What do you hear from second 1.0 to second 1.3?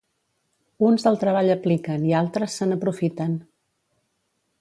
el